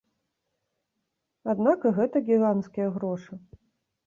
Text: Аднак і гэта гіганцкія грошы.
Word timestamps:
Аднак 1.53 1.79
і 1.91 1.93
гэта 1.99 2.17
гіганцкія 2.31 2.87
грошы. 2.97 3.33